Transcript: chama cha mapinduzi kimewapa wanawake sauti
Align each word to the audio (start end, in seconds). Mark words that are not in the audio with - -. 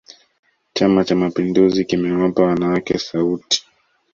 chama 0.73 1.03
cha 1.05 1.15
mapinduzi 1.15 1.85
kimewapa 1.85 2.43
wanawake 2.43 2.97
sauti 2.99 3.65